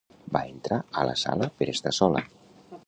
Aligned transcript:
Va 0.37 0.41
entrar 0.53 0.79
a 1.01 1.03
la 1.09 1.13
sala 1.25 1.51
per 1.61 1.71
estar 1.77 1.97
sola. 2.01 2.29